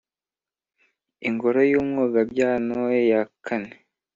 Ingoro 1.27 1.59
y’Umwogabyano! 1.71 2.79
Ya 3.09 3.21
kane 3.45 3.71